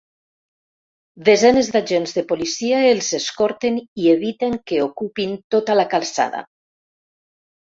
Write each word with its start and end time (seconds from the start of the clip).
Desenes 1.27 1.69
d’agents 1.75 2.13
de 2.15 2.23
policia 2.31 2.79
els 2.93 3.09
escorten 3.19 3.77
i 3.83 4.09
eviten 4.15 4.57
que 4.71 4.81
ocupin 4.87 5.37
tota 5.57 5.77
la 5.83 5.87
calçada. 5.93 6.43